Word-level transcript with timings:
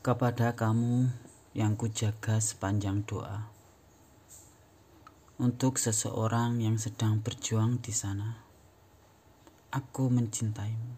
kepada 0.00 0.56
kamu 0.56 1.12
yang 1.52 1.76
kujaga 1.76 2.40
sepanjang 2.40 3.04
doa. 3.04 3.52
Untuk 5.36 5.76
seseorang 5.76 6.56
yang 6.56 6.80
sedang 6.80 7.20
berjuang 7.20 7.84
di 7.84 7.92
sana, 7.92 8.40
aku 9.68 10.08
mencintaimu 10.08 10.96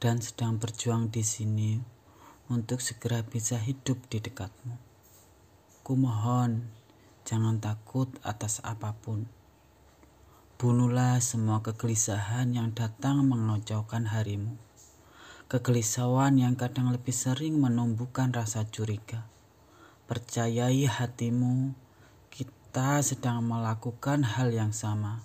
dan 0.00 0.24
sedang 0.24 0.56
berjuang 0.56 1.12
di 1.12 1.20
sini 1.20 1.76
untuk 2.48 2.80
segera 2.80 3.20
bisa 3.20 3.60
hidup 3.60 4.00
di 4.08 4.24
dekatmu. 4.24 4.80
Kumohon, 5.84 6.64
jangan 7.28 7.60
takut 7.60 8.08
atas 8.24 8.64
apa 8.64 8.96
pun. 8.96 9.28
Bunuhlah 10.56 11.20
semua 11.20 11.60
kegelisahan 11.60 12.56
yang 12.56 12.72
datang 12.72 13.20
mengocokkan 13.28 14.08
harimu 14.08 14.56
Kegelisahan 15.48 16.36
yang 16.36 16.60
kadang 16.60 16.92
lebih 16.92 17.16
sering 17.16 17.56
menumbuhkan 17.56 18.36
rasa 18.36 18.68
curiga. 18.68 19.24
Percayai 20.04 20.84
hatimu, 20.84 21.72
kita 22.28 23.00
sedang 23.00 23.40
melakukan 23.48 24.28
hal 24.28 24.52
yang 24.52 24.76
sama. 24.76 25.24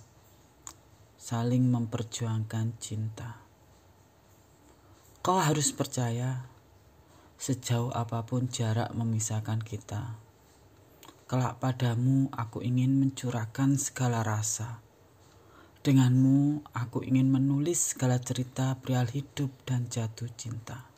Saling 1.20 1.68
memperjuangkan 1.68 2.72
cinta. 2.80 3.44
Kau 5.20 5.36
harus 5.44 5.76
percaya, 5.76 6.48
sejauh 7.36 7.92
apa 7.92 8.24
pun 8.24 8.48
jarak 8.48 8.96
memisahkan 8.96 9.60
kita. 9.60 10.16
Kelak 11.28 11.60
padamu 11.60 12.32
aku 12.32 12.64
ingin 12.64 12.96
mencurahkan 12.96 13.76
segala 13.76 14.24
rasa 14.24 14.83
Denganmu, 15.84 16.64
aku 16.72 17.04
ingin 17.04 17.28
menulis 17.28 17.92
segala 17.92 18.16
cerita 18.16 18.72
perihal 18.80 19.04
hidup 19.04 19.52
dan 19.68 19.84
jatuh 19.84 20.32
cinta. 20.32 20.88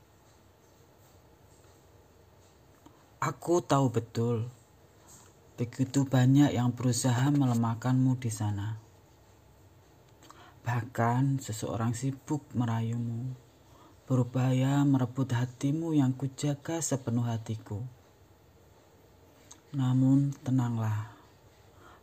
Aku 3.19 3.59
tahu 3.67 3.91
betul, 3.91 4.47
begitu 5.59 6.07
banyak 6.07 6.55
yang 6.55 6.71
berusaha 6.71 7.35
melemahkanmu 7.35 8.15
di 8.23 8.31
sana. 8.31 8.79
Bahkan 10.63 11.43
seseorang 11.43 11.91
sibuk 11.91 12.47
merayumu, 12.55 13.35
berupaya 14.07 14.87
merebut 14.87 15.35
hatimu 15.35 15.99
yang 15.99 16.15
kujaga 16.15 16.79
sepenuh 16.79 17.27
hatiku. 17.27 17.83
Namun 19.75 20.31
tenanglah, 20.47 21.11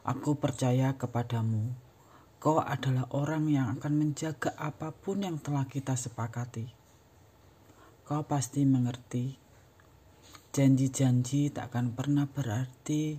aku 0.04 0.36
percaya 0.36 1.00
kepadamu 1.00 1.93
Kau 2.44 2.60
adalah 2.60 3.08
orang 3.16 3.48
yang 3.48 3.80
akan 3.80 4.04
menjaga 4.04 4.52
apa 4.60 4.92
pun 4.92 5.24
yang 5.24 5.40
telah 5.40 5.64
kita 5.64 5.96
sepakati. 5.96 6.68
Kau 8.04 8.28
pasti 8.28 8.68
mengerti. 8.68 9.40
Janji-janji 10.52 11.56
tak 11.56 11.72
akan 11.72 11.96
pernah 11.96 12.28
berarti 12.28 13.16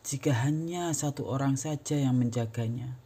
jika 0.00 0.48
hanya 0.48 0.88
satu 0.96 1.28
orang 1.28 1.60
saja 1.60 2.00
yang 2.00 2.16
menjaganya. 2.16 2.96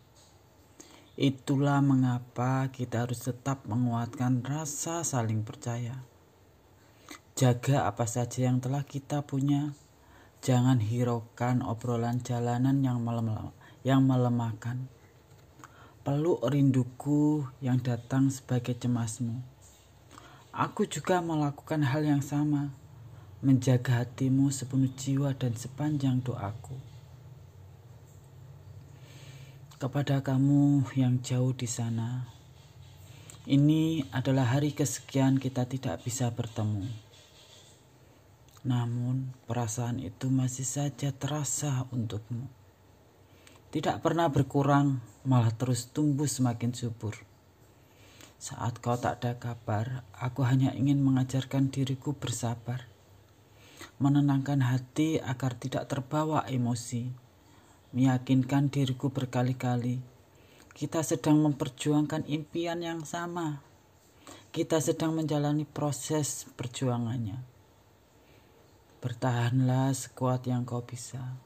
Itulah 1.18 1.82
mengapa 1.82 2.70
kita 2.70 3.02
harus 3.02 3.26
tetap 3.26 3.66
menguatkan 3.66 4.46
rasa 4.46 5.02
saling 5.02 5.42
percaya. 5.42 5.98
Jaga 7.34 7.90
apa 7.90 8.06
saja 8.06 8.46
yang 8.46 8.62
telah 8.62 8.86
kita 8.86 9.26
punya. 9.26 9.74
Jangan 10.46 10.78
hiraukan 10.78 11.66
obrolan 11.66 12.22
jalanan 12.22 12.86
yang 13.82 14.06
melemahkan 14.06 14.94
peluk 16.06 16.38
rinduku 16.46 17.42
yang 17.58 17.82
datang 17.82 18.30
sebagai 18.30 18.78
cemasmu. 18.78 19.42
Aku 20.54 20.86
juga 20.86 21.18
melakukan 21.18 21.82
hal 21.82 22.06
yang 22.06 22.22
sama, 22.22 22.70
menjaga 23.42 24.06
hatimu 24.06 24.54
sepenuh 24.54 24.94
jiwa 24.94 25.34
dan 25.34 25.58
sepanjang 25.58 26.22
doaku. 26.22 26.78
Kepada 29.82 30.22
kamu 30.22 30.86
yang 30.94 31.18
jauh 31.26 31.50
di 31.50 31.66
sana, 31.66 32.30
ini 33.50 34.06
adalah 34.14 34.54
hari 34.54 34.78
kesekian 34.78 35.42
kita 35.42 35.66
tidak 35.66 36.06
bisa 36.06 36.30
bertemu. 36.30 36.86
Namun, 38.62 39.34
perasaan 39.50 39.98
itu 39.98 40.30
masih 40.30 40.70
saja 40.70 41.10
terasa 41.10 41.82
untukmu 41.90 42.46
tidak 43.74 43.98
pernah 44.02 44.30
berkurang, 44.30 45.02
malah 45.26 45.50
terus 45.50 45.90
tumbuh 45.90 46.30
semakin 46.30 46.70
subur. 46.70 47.18
Saat 48.36 48.84
kau 48.84 48.94
tak 48.94 49.24
ada 49.24 49.40
kabar, 49.40 50.06
aku 50.14 50.44
hanya 50.44 50.70
ingin 50.76 51.02
mengajarkan 51.02 51.72
diriku 51.72 52.14
bersabar, 52.14 52.86
menenangkan 53.96 54.60
hati 54.60 55.18
agar 55.18 55.56
tidak 55.56 55.88
terbawa 55.88 56.44
emosi, 56.46 57.10
meyakinkan 57.96 58.68
diriku 58.68 59.08
berkali-kali. 59.08 60.04
Kita 60.76 61.00
sedang 61.00 61.40
memperjuangkan 61.40 62.28
impian 62.28 62.84
yang 62.84 63.02
sama. 63.08 63.64
Kita 64.52 64.78
sedang 64.84 65.16
menjalani 65.16 65.64
proses 65.64 66.44
perjuangannya. 66.54 67.40
Bertahanlah 69.00 69.96
sekuat 69.96 70.44
yang 70.44 70.68
kau 70.68 70.84
bisa. 70.84 71.40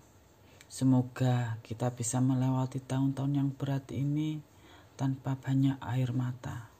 Semoga 0.71 1.59
kita 1.67 1.91
bisa 1.91 2.23
melewati 2.23 2.79
tahun-tahun 2.79 3.33
yang 3.35 3.51
berat 3.51 3.91
ini 3.91 4.39
tanpa 4.95 5.35
banyak 5.35 5.75
air 5.83 6.15
mata. 6.15 6.71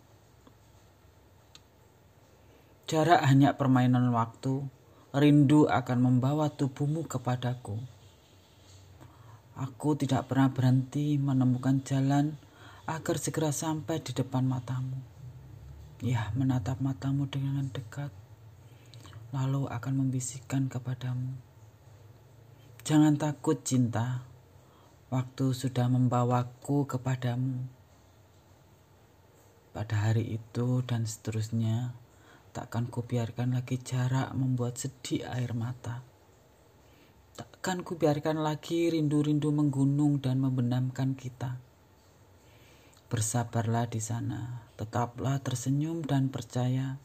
Jarak 2.87 3.27
hanya 3.27 3.59
permainan 3.59 4.15
waktu, 4.15 4.63
rindu 5.11 5.67
akan 5.67 6.07
membawa 6.07 6.55
tubuhmu 6.55 7.11
kepadaku. 7.11 7.83
Aku 9.59 9.99
tidak 9.99 10.31
pernah 10.31 10.55
berhenti 10.55 11.19
menemukan 11.19 11.83
jalan 11.83 12.39
agar 12.87 13.19
segera 13.19 13.51
sampai 13.51 13.99
di 13.99 14.15
depan 14.15 14.47
matamu. 14.47 15.03
Ya, 15.99 16.31
menatap 16.39 16.79
matamu 16.79 17.27
dengan 17.27 17.67
dekat, 17.75 18.15
lalu 19.35 19.67
akan 19.67 20.07
membisikkan 20.07 20.71
kepadamu 20.71 21.50
Jangan 22.91 23.15
takut 23.15 23.55
cinta, 23.63 24.27
waktu 25.15 25.55
sudah 25.55 25.87
membawaku 25.87 26.91
kepadamu. 26.91 27.63
Pada 29.71 30.11
hari 30.11 30.27
itu 30.35 30.83
dan 30.83 31.07
seterusnya, 31.07 31.95
takkan 32.51 32.91
kubiarkan 32.91 33.55
lagi 33.55 33.79
jarak 33.79 34.35
membuat 34.35 34.75
sedih 34.83 35.23
air 35.23 35.55
mata. 35.55 36.03
Takkan 37.39 37.87
kubiarkan 37.87 38.43
lagi 38.43 38.91
rindu-rindu 38.91 39.55
menggunung 39.55 40.19
dan 40.19 40.43
membenamkan 40.43 41.15
kita. 41.15 41.63
Bersabarlah 43.07 43.87
di 43.87 44.03
sana, 44.03 44.67
tetaplah 44.75 45.39
tersenyum 45.39 46.03
dan 46.03 46.27
percaya. 46.27 46.99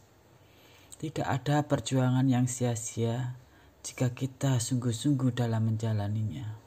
Tidak 0.98 1.30
ada 1.30 1.62
perjuangan 1.62 2.26
yang 2.26 2.50
sia-sia 2.50 3.45
jika 3.86 4.10
kita 4.18 4.58
sungguh-sungguh 4.58 5.38
dalam 5.38 5.70
menjalaninya. 5.70 6.65